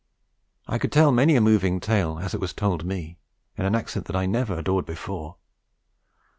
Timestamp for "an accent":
3.65-4.05